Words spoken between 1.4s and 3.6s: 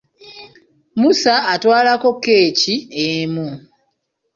atwalako keeki emu.